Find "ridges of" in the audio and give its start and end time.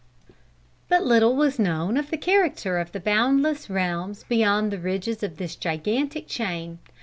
4.79-5.37